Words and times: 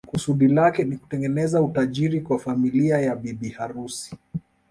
Kusudi 0.07 0.47
lake 0.47 0.85
si 0.85 0.97
kutengeneza 0.97 1.61
utajijri 1.61 2.21
kwa 2.21 2.39
familia 2.39 2.97
ya 3.01 3.15
bibi 3.15 3.49
harusi 3.49 4.15